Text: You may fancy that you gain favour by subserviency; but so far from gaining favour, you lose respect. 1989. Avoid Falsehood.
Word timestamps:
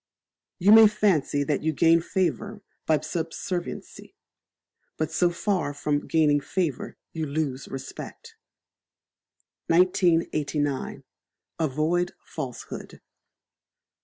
You 0.57 0.71
may 0.71 0.87
fancy 0.87 1.43
that 1.43 1.61
you 1.61 1.73
gain 1.73 2.01
favour 2.01 2.63
by 2.87 3.01
subserviency; 3.01 4.15
but 4.97 5.11
so 5.11 5.29
far 5.29 5.75
from 5.75 6.07
gaining 6.07 6.39
favour, 6.41 6.97
you 7.13 7.27
lose 7.27 7.67
respect. 7.67 8.35
1989. 9.67 11.03
Avoid 11.59 12.13
Falsehood. 12.25 12.99